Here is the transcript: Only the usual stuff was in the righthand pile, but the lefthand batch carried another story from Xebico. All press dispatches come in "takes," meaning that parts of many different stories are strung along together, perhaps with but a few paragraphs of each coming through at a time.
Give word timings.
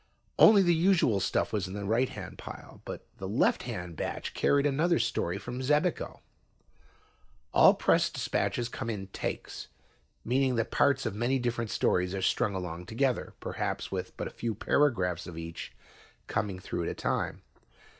Only 0.39 0.63
the 0.63 0.73
usual 0.73 1.19
stuff 1.19 1.53
was 1.53 1.67
in 1.67 1.75
the 1.75 1.85
righthand 1.85 2.39
pile, 2.39 2.81
but 2.85 3.05
the 3.17 3.27
lefthand 3.29 3.95
batch 3.95 4.33
carried 4.33 4.65
another 4.65 4.97
story 4.97 5.37
from 5.37 5.61
Xebico. 5.61 6.21
All 7.53 7.75
press 7.75 8.09
dispatches 8.09 8.67
come 8.67 8.89
in 8.89 9.09
"takes," 9.09 9.67
meaning 10.25 10.55
that 10.55 10.71
parts 10.71 11.05
of 11.05 11.13
many 11.13 11.37
different 11.37 11.69
stories 11.69 12.15
are 12.15 12.21
strung 12.23 12.55
along 12.55 12.87
together, 12.87 13.35
perhaps 13.39 13.91
with 13.91 14.17
but 14.17 14.25
a 14.27 14.31
few 14.31 14.55
paragraphs 14.55 15.27
of 15.27 15.37
each 15.37 15.71
coming 16.25 16.57
through 16.57 16.81
at 16.85 16.89
a 16.89 16.95
time. 16.95 17.43